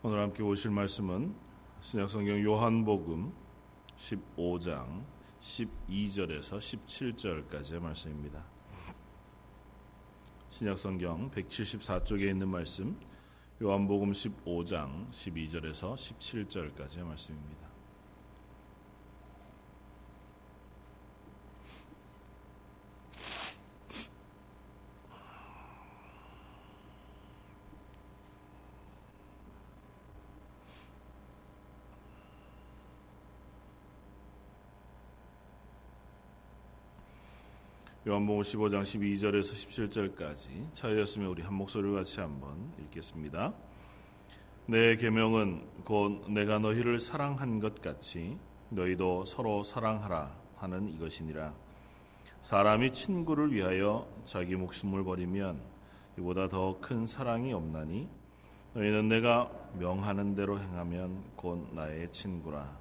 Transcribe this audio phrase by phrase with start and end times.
[0.00, 1.34] 오늘 함께 오실 말씀은
[1.80, 3.32] 신약성경 요한복음
[3.96, 5.04] 15장
[5.40, 8.44] 12절에서 17절까지의 말씀입니다.
[10.50, 12.96] 신약성경 174쪽에 있는 말씀
[13.60, 17.67] 요한복음 15장 12절에서 17절까지의 말씀입니다.
[38.28, 43.54] 요한복음 15장 12절에서 17절까지 차이였으면 우리 한 목소리로 같이 한번 읽겠습니다.
[44.66, 48.36] 내 계명은 곧 내가 너희를 사랑한 것 같이
[48.68, 51.54] 너희도 서로 사랑하라 하는 이것이니라.
[52.42, 55.58] 사람이 친구를 위하여 자기 목숨을 버리면
[56.18, 58.10] 이보다 더 큰 사랑이 없나니
[58.74, 62.78] 너희는 내가 명하는 대로 행하면 곧 나의 친구라.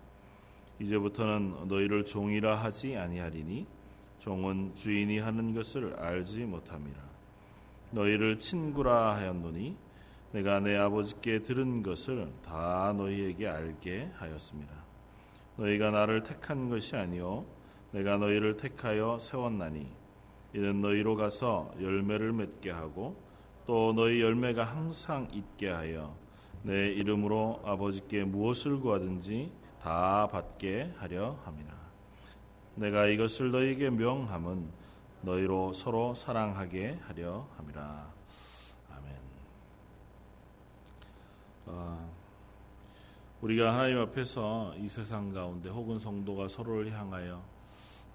[0.82, 3.77] 이제부터는 너희를 종이라 하지 아니하리니
[4.20, 6.98] 종은 주인이 하는 것을 알지 못함이라.
[7.92, 9.76] 너희를 친구라 하였노니
[10.32, 14.74] 내가 내 아버지께 들은 것을 다 너희에게 알게 하였습니다.
[15.56, 17.46] 너희가 나를 택한 것이 아니요
[17.92, 19.88] 내가 너희를 택하여 세웠나니
[20.54, 23.16] 이는 너희로 가서 열매를 맺게 하고
[23.66, 26.16] 또 너희 열매가 항상 있게 하여
[26.64, 31.77] 내 이름으로 아버지께 무엇을 구하든지 다 받게 하려 함이라.
[32.78, 34.70] 내가 이것을 너희에게 명함은
[35.22, 38.14] 너희로 서로 사랑하게 하려 함이라.
[38.92, 39.16] 아멘.
[41.66, 42.14] 어,
[43.42, 47.44] 우리가 하나님 앞에서 이 세상 가운데 혹은 성도가 서로를 향하여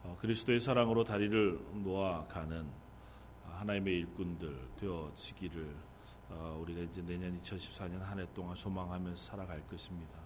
[0.05, 2.65] 어, 그리스도의 사랑으로 다리를 놓아가는
[3.51, 5.75] 하나님의 일꾼들 되어지기를
[6.31, 10.23] 어, 우리가 이제 내년 2014년 한 해 동안 소망하면서 살아갈 것입니다.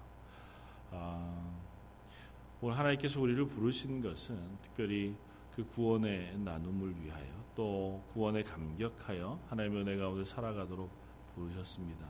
[2.57, 5.15] 어, 오늘 하나님께서 우리를 부르신 것은 특별히
[5.55, 10.91] 그 구원의 나눔을 위하여 또 구원에 감격하여 하나님의 은혜 가운데 살아가도록
[11.34, 12.06] 부르셨습니다.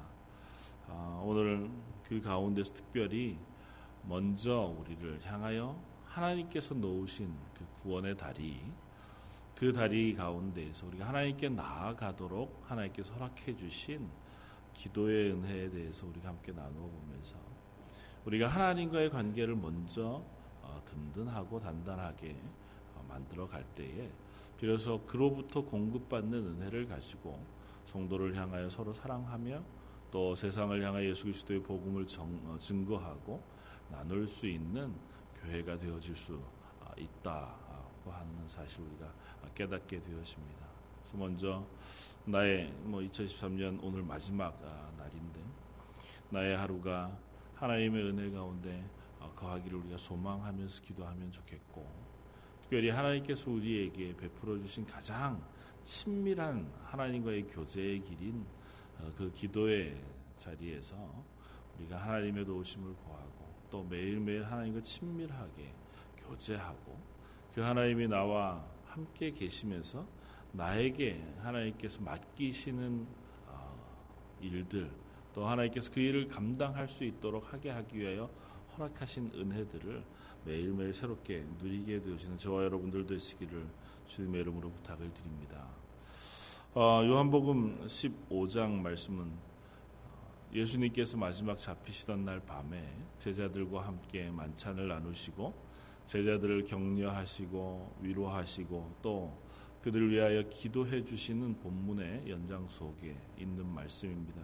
[0.89, 1.69] 아, 오늘
[2.05, 3.39] 그 가운데서 특별히
[4.05, 8.61] 먼저 우리를 향하여 하나님께서 놓으신 그 구원의 다리,
[9.55, 14.09] 그 다리 가운데에서 우리가 하나님께 나아가도록 하나님께서 허락해 주신
[14.75, 17.37] 기도의 은혜에 대해서 우리가 함께 나누어 보면서
[18.25, 20.23] 우리가 하나님과의 관계를 먼저
[20.87, 22.37] 든든하고 단단하게
[22.95, 24.11] 어, 만들어 갈 때에
[24.59, 27.39] 비로소 그로부터 공급받는 은혜를 가지고
[27.85, 29.63] 성도를 향하여 서로 사랑하며
[30.11, 33.43] 또 세상을 향하여 예수 그리스도의 복음을 정, 어, 증거하고
[33.91, 34.95] 나눌 수 있는
[35.43, 36.41] 교회가 되어질 수
[36.81, 39.13] 아, 있다고 하는 사실 우리가
[39.55, 40.67] 깨닫게 되었습니다.
[41.01, 41.67] 그래서 먼저
[42.25, 45.41] 나의 뭐 2013년 오늘 마지막 아, 날인데
[46.31, 47.17] 나의 하루가
[47.55, 48.85] 하나님의 은혜 가운데
[49.35, 51.87] 거하기를 우리가 소망하면서 기도하면 좋겠고
[52.63, 55.41] 특별히 하나님께서 우리에게 베풀어 주신 가장
[55.85, 58.45] 친밀한 하나님과의 교제의 길인
[58.99, 59.97] 어, 그 기도의
[60.37, 60.97] 자리에서
[61.79, 65.73] 우리가 하나님의 도우심을 구하고 또 매일매일 하나님과 친밀하게
[66.17, 66.99] 교제하고
[67.55, 70.07] 그 하나님이 나와 함께 계시면서
[70.53, 73.07] 나에게 하나님께서 맡기시는
[73.47, 74.91] 어, 일들
[75.33, 78.31] 또 하나님께서 그 일을 감당할 수 있도록 하게 하기 위하여
[78.79, 80.05] 허락하신 은혜들을
[80.45, 83.67] 매일매일 새롭게 누리게 되시는 저와 여러분들 되시기를
[84.07, 85.67] 주님의 이름으로 부탁을 드립니다.
[86.75, 92.87] 어, 요한복음 15장 말씀은 어, 예수님께서 마지막 잡히시던 날 밤에
[93.19, 95.55] 제자들과 함께 만찬을 나누시고
[96.05, 99.37] 제자들을 격려하시고 위로하시고 또
[99.83, 104.43] 그들을 위하여 기도해 주시는 본문의 연장 속에 있는 말씀입니다.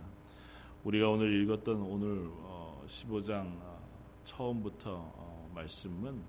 [0.84, 2.30] 우리가 오늘 읽었던 오늘
[2.86, 3.81] 15장
[4.24, 6.22] 처음부터 어, 말씀은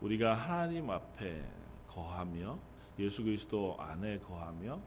[0.00, 1.44] 우리가 하나님 앞에
[1.88, 2.58] 거하며
[2.98, 4.80] 예수 그리스도 안에 거하며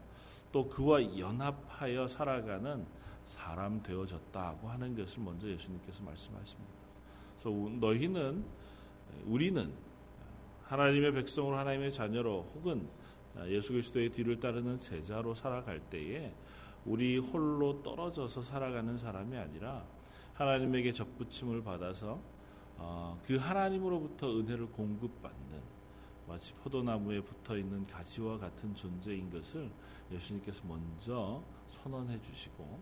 [0.52, 2.86] 또 그와 연합하여 살아가는
[3.24, 6.72] 사람 되어졌다고 하는 것을 먼저 예수님께서 말씀하십니다.
[7.32, 8.44] 그래서 너희는
[9.24, 9.72] 우리는
[10.64, 12.88] 하나님의 백성으로 하나님의 자녀로 혹은
[13.46, 16.34] 예수 그리스도의 뒤를 따르는 제자로 살아갈 때에
[16.84, 19.84] 우리 홀로 떨어져서 살아가는 사람이 아니라
[20.34, 22.20] 하나님에게 접붙임을 받아서
[22.84, 25.62] 어, 그 하나님으로부터 은혜를 공급받는
[26.26, 29.70] 마치 포도나무에 붙어 있는 가지와 같은 존재인 것을
[30.10, 32.80] 예수님께서 먼저 선언해 주시고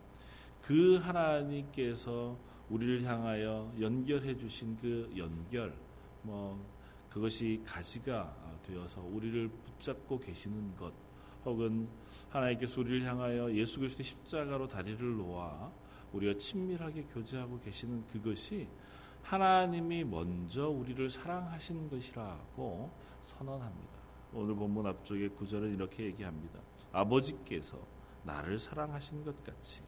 [0.62, 2.37] 그 하나님께서
[2.70, 5.76] 우리를 향하여 연결해 주신 그 연결
[6.23, 6.64] 뭐
[7.11, 10.94] 그것이 가지가 되어서 우리를 붙잡고 계시는 것
[11.44, 11.88] 혹은
[12.31, 15.70] 하나님께서 우리를 향하여 예수 그리스도의 십자가로 다리를 놓아
[16.12, 18.69] 우리가 친밀하게 교제하고 계시는 그것이
[19.22, 22.90] 하나님이 먼저 우리를 사랑하신 것이라고
[23.22, 23.90] 선언합니다.
[24.32, 26.61] 오늘 본문 앞쪽에 구절은 이렇게 얘기합니다.
[26.93, 27.78] 아버지께서
[28.25, 29.82] 나를 사랑하신 것 같이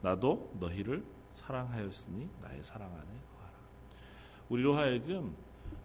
[0.00, 3.54] 나도 너희를 사랑하였으니 나의 사랑 안에 거하라.
[4.48, 5.36] 우리로 하여금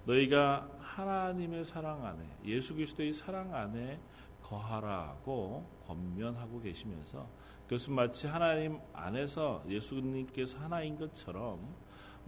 [0.06, 4.00] 너희가 하나님의 사랑 안에 예수 그리스도의 사랑 안에
[4.42, 7.28] 거하라고 권면하고 계시면서
[7.64, 11.76] 그것은 마치 하나님 안에서 예수님께서 하나인 것처럼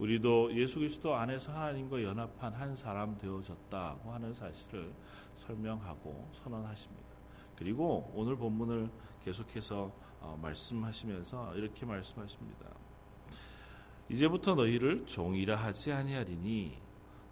[0.00, 4.94] 우리도 예수 그리스도 안에서 하나님과 연합한 한 사람 되어졌다고 하는 사실을
[5.34, 7.06] 설명하고 선언하십니다.
[7.54, 8.88] 그리고 오늘 본문을
[9.22, 12.66] 계속해서 어, 말씀하시면서 이렇게 말씀하십니다.
[14.08, 16.78] 이제부터 너희를 종이라 하지 아니하리니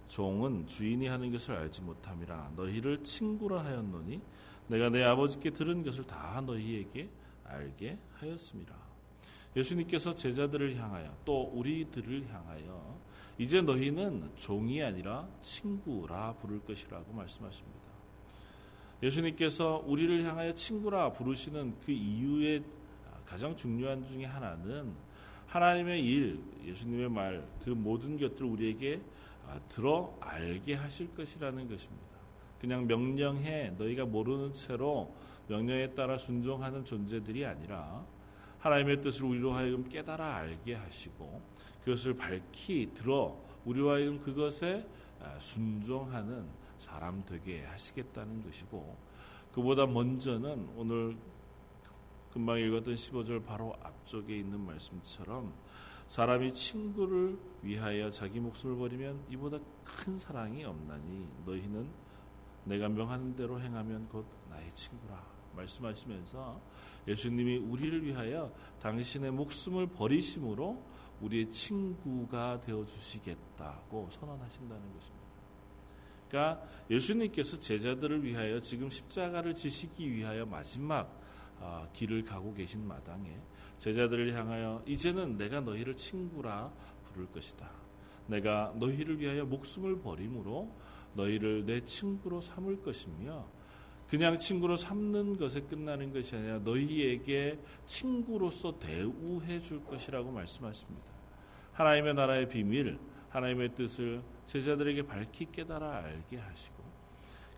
[0.07, 4.21] 종은 주인이 하는 것을 알지 못함이라 너희를 친구라 하였노니
[4.67, 7.09] 내가 내 아버지께 들은 것을 다 너희에게
[7.45, 8.88] 알게 하였습니다.
[9.55, 12.99] 예수님께서 제자들을 향하여 또 우리들을 향하여
[13.37, 17.79] 이제 너희는 종이 아니라 친구라 부를 것이라고 말씀하십니다.
[19.01, 22.63] 예수님께서 우리를 향하여 친구라 부르시는 그 이유의
[23.25, 24.93] 가장 중요한 중의 하나는
[25.47, 29.01] 하나님의 일, 예수님의 말, 그 모든 것들을 우리에게
[29.67, 32.05] 들어 알게 하실 것이라는 것입니다.
[32.59, 35.13] 그냥 명령해 너희가 모르는 채로
[35.47, 38.05] 명령에 따라 순종하는 존재들이 아니라
[38.59, 41.41] 하나님의 뜻을 우리로 하여금 깨달아 알게 하시고
[41.83, 44.87] 그것을 밝히 들어 우리로 하여금 그것에
[45.39, 46.47] 순종하는
[46.77, 48.97] 사람 되게 하시겠다는 것이고
[49.51, 51.17] 그보다 먼저는 오늘
[52.31, 55.53] 금방 읽었던 15절 바로 앞쪽에 있는 말씀처럼
[56.07, 61.89] 사람이 친구를 위하여 자기 목숨을 버리면 이보다 큰 사랑이 없나니 너희는
[62.65, 66.61] 내가 명하는 대로 행하면 곧 나의 친구라 말씀하시면서
[67.07, 70.83] 예수님이 우리를 위하여 당신의 목숨을 버리심으로
[71.21, 75.29] 우리의 친구가 되어 주시겠다고 선언하신다는 것입니다.
[76.29, 81.19] 그러니까 예수님께서 제자들을 위하여 지금 십자가를 지시기 위하여 마지막
[81.59, 83.37] 아, 길을 가고 계신 마당에
[83.79, 86.71] 제자들을 향하여 이제는 내가 너희를 친구라
[87.05, 87.69] 부를 것이다.
[88.27, 90.73] 내가 너희를 위하여 목숨을 버림으로
[91.15, 93.45] 너희를 내 친구로 삼을 것이며
[94.09, 101.05] 그냥 친구로 삼는 것에 끝나는 것이 아니라 너희에게 친구로서 대우해 줄 것이라고 말씀하십니다.
[101.73, 102.97] 하나님의 나라의 비밀,
[103.29, 106.83] 하나님의 뜻을 제자들에게 밝히 깨달아 알게 하시고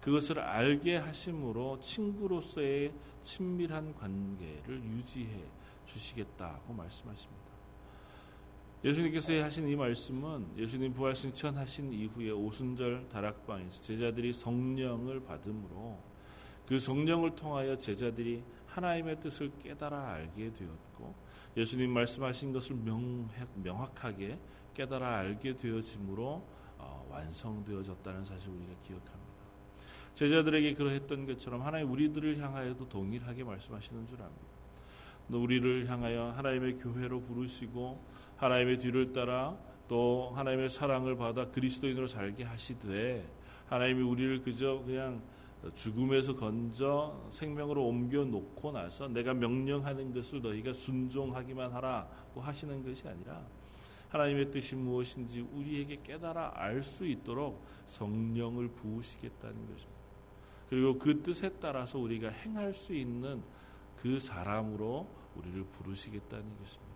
[0.02, 5.46] 그것을 알게 하심으로 친구로서의 친밀한 관계를 유지해
[5.86, 7.42] 주시겠다고 말씀하십니다.
[8.84, 16.11] 예수님께서 하신 이 말씀은 예수님 부활 승천하신 이후에 오순절 다락방에서 제자들이 성령을 받음으로
[16.72, 21.14] 그 성령을 통하여 제자들이 하나님의 뜻을 깨달아 알게 되었고
[21.58, 22.78] 예수님 말씀하신 것을
[23.56, 24.40] 명확하게
[24.74, 26.48] 깨달아 알게 되어짐으로
[26.78, 29.20] 어, 완성되어졌다는 사실 우리가 기억합니다.
[30.14, 34.48] 제자들에게 그러했던 것처럼 하나님 우리들을 향하여도 동일하게 말씀하시는 줄 압니다.
[35.28, 38.02] 우리를 향하여 하나님의 교회로 부르시고
[38.38, 39.58] 하나님의 뒤를 따라
[39.90, 43.30] 또 하나님의 사랑을 받아 그리스도인으로 살게 하시되
[43.68, 45.22] 하나님이 우리를 그저 그냥
[45.76, 53.46] 죽음에서 건져 생명으로 옮겨 놓고 나서 내가 명령하는 것을 너희가 순종하기만 하라고 하시는 것이 아니라
[54.10, 60.02] 하나님의 뜻이 무엇인지 우리에게 깨달아 알 수 있도록 성령을 부으시겠다는 것입니다.
[60.70, 63.44] 그리고 그 뜻에 따라서 우리가 행할 수 있는
[63.98, 66.92] 그 사람으로 우리를 부르시겠다는 것입니다.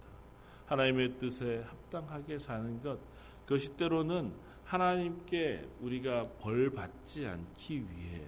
[0.65, 2.99] 하나님의 뜻에 합당하게 사는 것,
[3.45, 8.25] 그것이 때로는 하나님께 우리가 벌 받지 않기 위해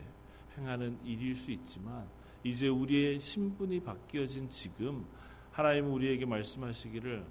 [0.58, 2.08] 행하는 일일 수 있지만,
[2.44, 5.06] 이제 우리의 신분이 바뀌어진 지금
[5.52, 7.26] 하나님 우리에게 말씀하시기를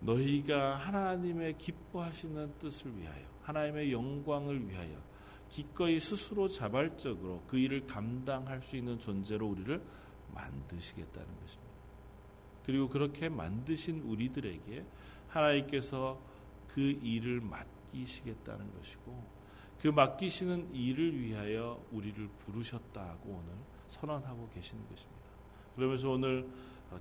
[0.00, 5.02] 너희가 하나님의 기뻐하시는 뜻을 위하여 하나님의 영광을 위하여
[5.48, 9.82] 기꺼이 스스로 자발적으로 그 일을 감당할 수 있는 존재로 우리를
[10.34, 11.72] 만드시겠다는 것입니다.
[12.64, 14.84] 그리고 그렇게 만드신 우리들에게
[15.28, 16.20] 하나님께서
[16.68, 19.41] 그 일을 맡기시겠다는 것이고
[19.82, 23.52] 그 맡기시는 일을 위하여 우리를 부르셨다고 오늘
[23.88, 25.20] 선언하고 계시는 것입니다.
[25.74, 26.48] 그러면서 오늘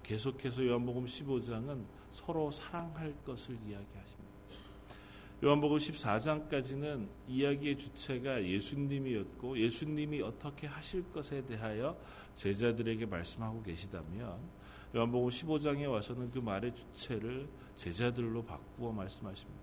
[0.01, 4.31] 계속해서 요한복음 15장은 서로 사랑할 것을 이야기하십니다.
[5.43, 11.95] 요한복음 14장까지는 이야기의 주체가 예수님이었고 예수님이 어떻게 하실 것에 대하여
[12.33, 14.39] 제자들에게 말씀하고 계시다면
[14.95, 19.61] 요한복음 15장에 와서는 그 말의 주체를 제자들로 바꾸어 말씀하십니다.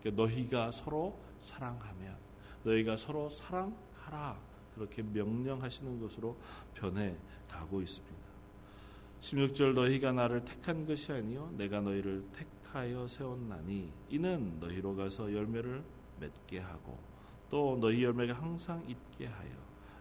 [0.00, 2.23] 그러니까 너희가 서로 사랑하면
[2.64, 4.38] 너희가 서로 사랑하라
[4.74, 6.36] 그렇게 명령하시는 것으로
[6.74, 7.16] 변해
[7.48, 8.24] 가고 있습니다.
[9.20, 15.82] 16절 너희가 나를 택한 것이 아니요 내가 너희를 택하여 세웠나니 이는 너희로 가서 열매를
[16.20, 16.98] 맺게 하고
[17.48, 19.50] 또 너희 열매가 항상 있게 하여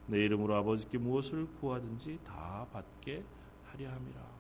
[0.08, 3.24] 내 이름으로 아버지께 무엇을 구하든지 다 받게
[3.66, 4.34] 하려 함이라.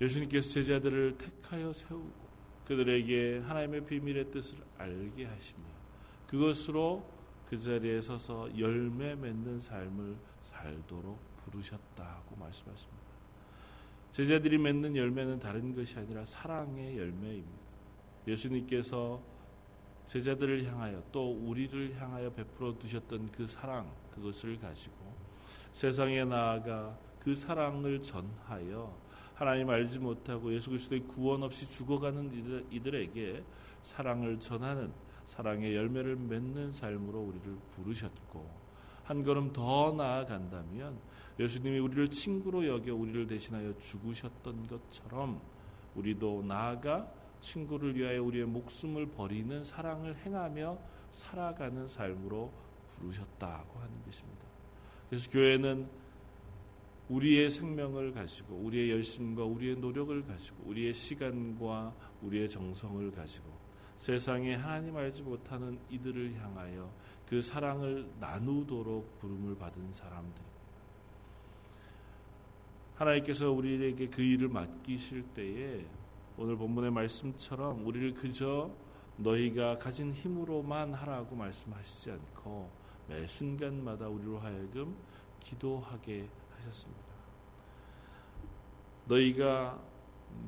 [0.00, 2.10] 예수님께서 제자들을 택하여 세우고
[2.66, 5.62] 그들에게 하나님의 비밀의 뜻을 알게 하시며
[6.32, 7.06] 그것으로
[7.46, 13.02] 그 자리에 서서 열매 맺는 삶을 살도록 부르셨다고 말씀하십니다.
[14.10, 17.62] 제자들이 맺는 열매는 다른 것이 아니라 사랑의 열매입니다.
[18.26, 19.22] 예수님께서
[20.06, 25.14] 제자들을 향하여 또 우리를 향하여 베풀어 두셨던 그 사랑 그것을 가지고
[25.74, 28.96] 세상에 나아가 그 사랑을 전하여
[29.34, 33.44] 하나님 알지 못하고 예수 그리스도의 구원 없이 죽어가는 이들에게
[33.82, 34.92] 사랑을 전하는
[35.26, 38.62] 사랑의 열매를 맺는 삶으로 우리를 부르셨고
[39.04, 40.98] 한 걸음 더 나아간다면
[41.38, 45.40] 예수님이 우리를 친구로 여겨 우리를 대신하여 죽으셨던 것처럼
[45.94, 47.10] 우리도 나아가
[47.40, 50.78] 친구를 위하여 우리의 목숨을 버리는 사랑을 행하며
[51.10, 52.52] 살아가는 삶으로
[52.90, 54.42] 부르셨다고 하는 것입니다.
[55.08, 55.88] 그래서 교회는
[57.08, 63.61] 우리의 생명을 가지고 우리의 열심과 우리의 노력을 가지고 우리의 시간과 우리의 정성을 가지고
[64.02, 66.90] 세상에 하나님 알지 못하는 이들을 향하여
[67.24, 70.60] 그 사랑을 나누도록 부름을 받은 사람들입니다.
[72.96, 75.86] 하나님께서 우리에게 그 일을 맡기실 때에
[76.36, 78.72] 오늘 본문의 말씀처럼 우리를 그저
[79.18, 82.72] 너희가 가진 힘으로만 하라고 말씀하시지 않고
[83.06, 84.96] 매 순간마다 우리로 하여금
[85.38, 87.02] 기도하게 하셨습니다.
[89.04, 89.91] 너희가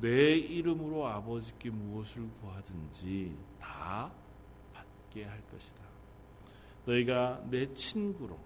[0.00, 4.12] 내 이름으로 아버지께 무엇을 구하든지 다
[4.72, 5.82] 받게 할 것이다.
[6.86, 8.38] 너희가 내 친구로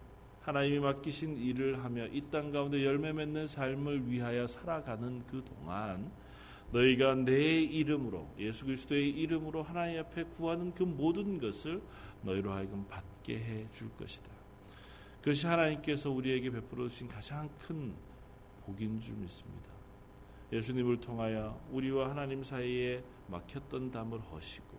[0.43, 6.11] 하나님이 맡기신 일을 하며 이 땅 가운데 열매 맺는 삶을 위하여 살아가는 그 동안
[6.73, 11.83] 너희가 내 이름으로 예수 그리스도의 이름으로 하나님 앞에 구하는 그 모든 것을
[12.23, 14.29] 너희로 하여금 받게 해 줄 것이다.
[15.21, 17.95] 그것이 하나님께서 우리에게 베풀어 주신 가장 큰
[18.65, 19.78] 복인 줄 믿습니다.
[20.53, 24.79] 예수님을 통하여 우리와 하나님 사이에 막혔던 담을 허시고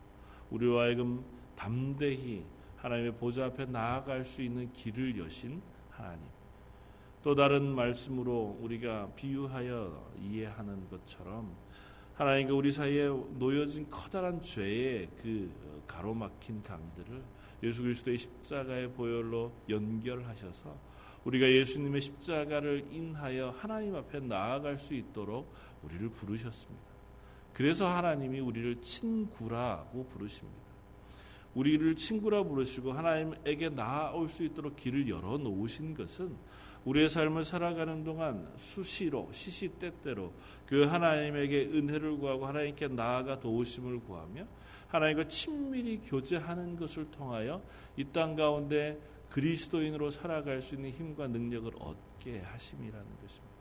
[0.51, 1.23] 우리와 하여금
[1.55, 2.43] 담대히
[2.77, 6.25] 하나님의 보좌 앞에 나아갈 수 있는 길을 여신 하나님.
[7.21, 11.53] 또 다른 말씀으로 우리가 비유하여 이해하는 것처럼
[12.13, 15.51] 하나님과 우리 사이에 놓여진 커다란 죄의 그
[15.87, 17.23] 가로막힌 강들을
[17.63, 20.75] 예수 그리스도의 십자가의 보혈로 연결하셔서
[21.25, 26.89] 우리가 예수님의 십자가를 인하여 하나님 앞에 나아갈 수 있도록 우리를 부르셨습니다.
[27.53, 30.69] 그래서 하나님이 우리를 친구라고 부르십니다.
[31.55, 36.35] 우리를 친구라 부르시고 하나님에게 나아올 수 있도록 길을 열어 놓으신 것은
[36.85, 40.31] 우리의 삶을 살아가는 동안 수시로 시시때때로
[40.65, 44.45] 그 하나님에게 은혜를 구하고 하나님께 나아가 도우심을 구하며
[44.87, 47.61] 하나님과 친밀히 교제하는 것을 통하여
[47.97, 48.99] 이 땅 가운데
[49.29, 53.59] 그리스도인으로 살아갈 수 있는 힘과 능력을 얻게 하심이라는 것입니다.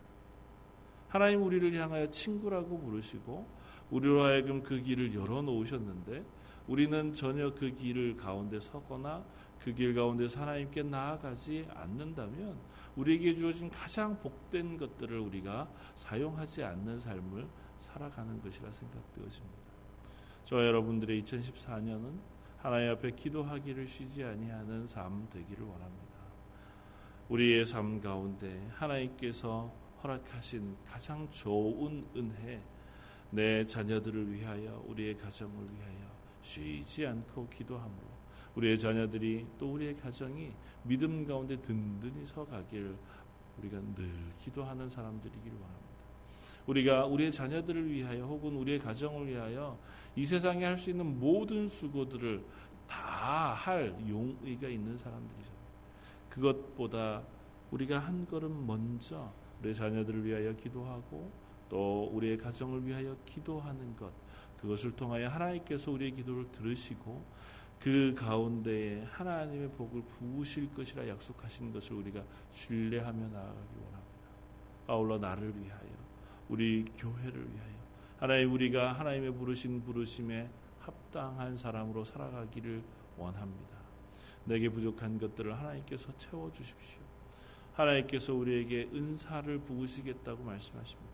[1.08, 3.46] 하나님 우리를 향하여 친구라고 부르시고
[3.90, 6.24] 우리로 하여금 그 길을 열어 놓으셨는데
[6.66, 9.24] 우리는 전혀 그 길을 가운데 서거나
[9.68, 12.58] 그 길 가운데 하나님께 나아가지 않는다면
[12.96, 17.46] 우리에게 주어진 가장 복된 것들을 우리가 사용하지 않는 삶을
[17.78, 19.58] 살아가는 것이라 생각되어집니다.
[20.44, 22.18] 저 여러분들의 2014년은
[22.58, 26.18] 하나님 앞에 기도하기를 쉬지 아니하는 삶 되기를 원합니다.
[27.28, 29.72] 우리의 삶 가운데 하나님께서
[30.02, 32.60] 허락하신 가장 좋은 은혜,
[33.30, 36.08] 내 자녀들을 위하여 우리의 가정을 위하여
[36.42, 38.08] 쉬지 않고 기도함으로
[38.56, 42.96] 우리의 자녀들이 또 우리의 가정이 믿음 가운데 든든히 서가길
[43.58, 45.87] 우리가 늘 기도하는 사람들이길 원합니다.
[46.68, 49.78] 우리가 우리의 자녀들을 위하여 혹은 우리의 가정을 위하여
[50.14, 52.44] 이 세상에 할 수 있는 모든 수고들을
[52.86, 55.58] 다 할 용의가 있는 사람들이잖아요.
[56.28, 57.22] 그것보다
[57.70, 61.30] 우리가 한 걸음 먼저 우리의 자녀들을 위하여 기도하고
[61.68, 64.12] 또 우리의 가정을 위하여 기도하는 것
[64.60, 67.24] 그것을 통하여 하나님께서 우리의 기도를 들으시고
[67.80, 72.22] 그 가운데에 하나님의 복을 부으실 것이라 약속하신 것을 우리가
[72.52, 74.28] 신뢰하며 나아가기 원합니다.
[74.86, 75.97] 아울러 나를 위하여
[76.48, 77.78] 우리 교회를 위하여
[78.18, 80.50] 하나님 우리가 하나님의 부르신 부르심에
[80.80, 82.82] 합당한 사람으로 살아가기를
[83.16, 83.76] 원합니다.
[84.44, 87.00] 내게 부족한 것들을 하나님께서 채워 주십시오.
[87.74, 91.12] 하나님께서 우리에게 은사를 부으시겠다고 말씀하십니다.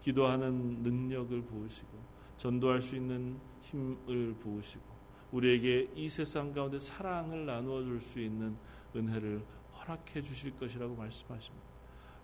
[0.00, 1.88] 기도하는 능력을 부으시고
[2.36, 4.84] 전도할 수 있는 힘을 부으시고
[5.32, 8.56] 우리에게 이 세상 가운데 사랑을 나누어 줄 수 있는
[8.94, 9.44] 은혜를
[9.74, 11.67] 허락해 주실 것이라고 말씀하십니다.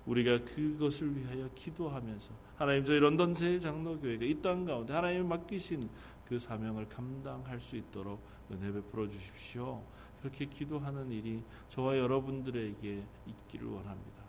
[0.07, 5.89] 우리가 그것을 위하여 기도하면서 하나님 저희 런던 제일 장로교회가 이 땅 가운데 하나님이 맡기신
[6.29, 8.21] 그 사명을 감당할 수 있도록
[8.51, 9.83] 은혜 베풀어 주십시오.
[10.21, 14.23] 그렇게 기도하는 일이 저와 여러분들에게 있기를 원합니다.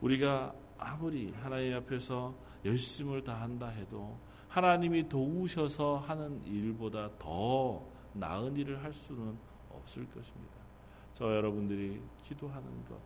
[0.00, 8.92] 우리가 아무리 하나님 앞에서 열심을 다한다 해도 하나님이 도우셔서 하는 일보다 더 나은 일을 할
[8.92, 9.36] 수는
[9.70, 10.54] 없을 것입니다.
[11.14, 12.98] 저 여러분들이 기도하는 것,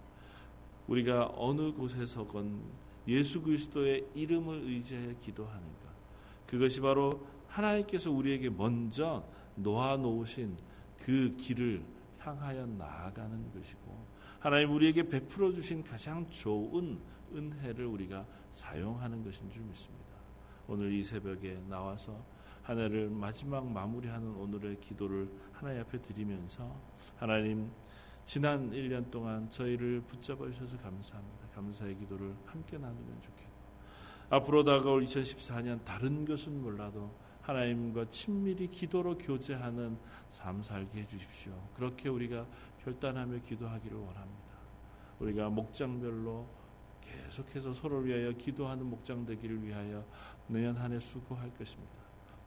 [0.91, 2.61] 우리가 어느 곳에서건
[3.07, 10.57] 예수 그리스도의 이름을 의지하여 기도하는 것, 그것이 바로 하나님께서 우리에게 먼저 놓아 놓으신
[10.99, 11.83] 그 길을
[12.19, 14.05] 향하여 나아가는 것이고,
[14.41, 16.99] 하나님 우리에게 베풀어 주신 가장 좋은
[17.35, 20.11] 은혜를 우리가 사용하는 것인 줄 믿습니다.
[20.67, 22.21] 오늘 이 새벽에 나와서
[22.63, 26.75] 한 해를 마지막 마무리하는 오늘의 기도를 하나님 앞에 드리면서
[27.17, 27.71] 하나님
[28.25, 31.49] 지난 1년 동안 저희를 붙잡아 주셔서 감사합니다.
[31.55, 33.51] 감사의 기도를 함께 나누면 좋겠고
[34.31, 37.13] 앞으로 다가올 2014년 다른 것은 몰라도
[37.43, 39.99] 하나님과 친밀히 기도로 교제하는
[40.29, 41.53] 삶 살게 해 주십시오.
[41.75, 42.47] 그렇게 우리가
[42.85, 44.51] 결단하며 기도하기를 원합니다.
[45.19, 46.47] 우리가 목장별로
[47.01, 50.05] 계속해서 서로를 위하여 기도하는 목장 되기를 위하여
[50.47, 51.93] 내년 한 해 수고할 것입니다.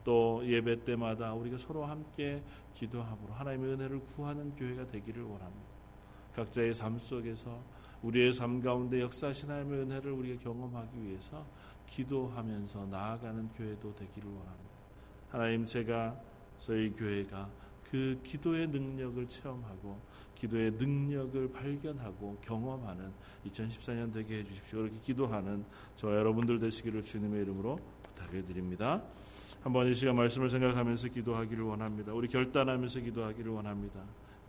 [0.04, 2.42] 또 예배 때마다 우리가 서로 함께
[2.74, 5.74] 기도함으로 하나님의 은혜를 구하는 교회가 되기를 원합니다.
[6.36, 7.62] 각자의 삶 속에서
[8.02, 11.46] 우리의 삶 가운데 역사하신 하나님의 은혜를 우리가 경험하기 위해서
[11.86, 14.74] 기도하면서 나아가는 교회도 되기를 원합니다.
[15.30, 16.20] 하나님 제가
[16.58, 17.48] 저희 교회가
[17.90, 20.00] 그 기도의 능력을 체험하고
[20.34, 23.12] 기도의 능력을 발견하고 경험하는
[23.46, 24.80] 2014년 되게 해주십시오.
[24.80, 25.64] 그렇게 기도하는
[25.96, 29.02] 저 여러분들 되시기를 주님의 이름으로 부탁을 드립니다.
[29.64, 32.12] 한번 이 시간 말씀을 생각하면서 기도하기를 원합니다.
[32.12, 33.98] 우리 결단하면서 기도하기를 원합니다.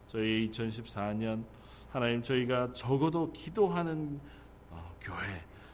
[0.08, 1.46] 저희 2014년
[1.90, 4.20] 하나님 저희가 적어도 기도하는
[4.72, 5.18] 어, 교회,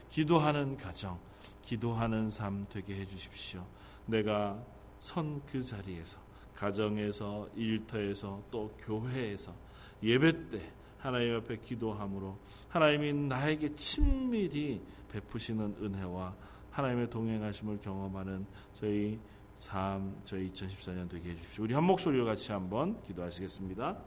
[0.10, 1.20] 기도하는 가정,
[1.64, 3.66] 기도하는 삶 되게 해 주십시오.
[4.06, 4.64] 내가
[5.00, 6.20] 선 그 자리에서
[6.54, 9.56] 가정에서 일터에서 또 교회에서
[10.04, 12.38] 예배 때 하나님 앞에 기도함으로
[12.70, 16.36] 하나님이 나에게 친밀히 베푸시는 은혜와
[16.72, 19.20] 하나님의 동행하심을 경험하는 저희
[19.56, 21.66] 삶, 저희 2014년 되게 해주십시오.
[21.66, 23.98] 우리 한 목소리로 같이 한번 기도하시겠습니다.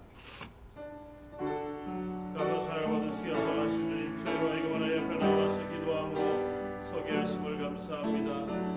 [2.34, 8.73] 나도 잘 받으시기 합당하신 주님, 저희로 하여금 하나님 앞에 나와서 기도함으로 서게 하심을 감사합니다.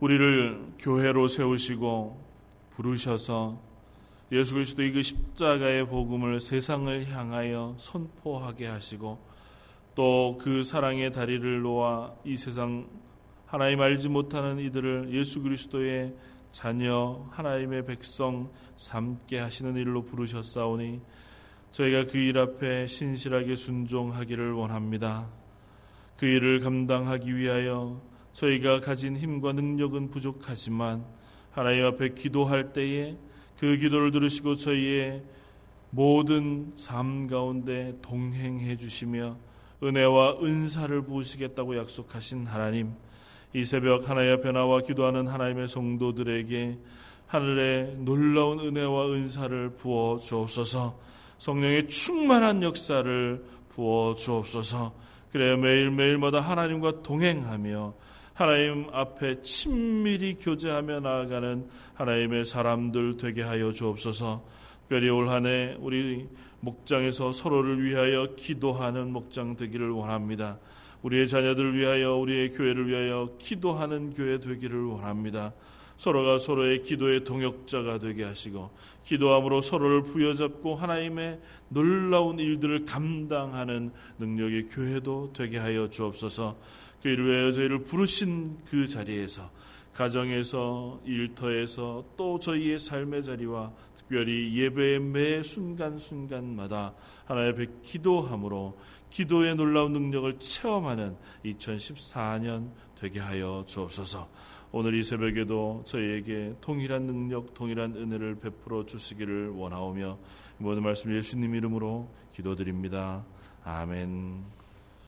[0.00, 2.20] 우리를 교회로 세우시고
[2.70, 3.58] 부르셔서
[4.32, 9.18] 예수 그리스도의 그 십자가의 복음을 세상을 향하여 선포하게 하시고
[9.94, 12.86] 또 그 사랑의 다리를 놓아 이 세상
[13.46, 16.14] 하나님 알지 못하는 이들을 예수 그리스도의
[16.50, 21.00] 자녀 하나님의 백성 삼게 하시는 일로 부르셨사오니
[21.70, 25.28] 저희가 그 일 앞에 신실하게 순종하기를 원합니다.
[26.16, 28.00] 그 일을 감당하기 위하여
[28.36, 31.04] 저희가 가진 힘과 능력은 부족하지만
[31.52, 33.16] 하나님 앞에 기도할 때에
[33.58, 35.22] 그 기도를 들으시고 저희의
[35.88, 39.38] 모든 삶 가운데 동행해 주시며
[39.82, 42.92] 은혜와 은사를 부으시겠다고 약속하신 하나님
[43.54, 46.78] 이 새벽 하나님 앞에 나와 기도하는 하나님의 성도들에게
[47.28, 50.98] 하늘의 놀라운 은혜와 은사를 부어 주옵소서
[51.38, 54.94] 성령의 충만한 역사를 부어 주옵소서.
[55.32, 58.05] 그래 매일매일마다 하나님과 동행하며
[58.36, 64.44] 하나님 앞에 친밀히 교제하며 나아가는 하나님의 사람들 되게 하여 주옵소서
[64.82, 66.28] 특별히 올 한해 우리
[66.60, 70.58] 목장에서 서로를 위하여 기도하는 목장 되기를 원합니다.
[71.00, 75.54] 우리의 자녀들을 위하여 우리의 교회를 위하여 기도하는 교회 되기를 원합니다.
[75.96, 78.68] 서로가 서로의 기도의 동역자가 되게 하시고
[79.04, 86.56] 기도함으로 서로를 부여잡고 하나님의 놀라운 일들을 감당하는 능력의 교회도 되게 하여 주옵소서.
[87.02, 89.50] 그 위하여 저희를 부르신 그 자리에서
[89.94, 98.78] 가정에서 일터에서 또 저희의 삶의 자리와 특별히 예배의 매 순간순간마다 하나님 앞에 기도함으로
[99.10, 104.28] 기도의 놀라운 능력을 체험하는 2014년 되게 하여 주옵소서.
[104.72, 110.18] 오늘 이 새벽에도 저희에게 동일한 능력, 동일한 은혜를 베풀어 주시기를 원하오며
[110.58, 113.24] 모든 말씀 예수님 이름으로 기도드립니다.
[113.64, 114.55] 아멘.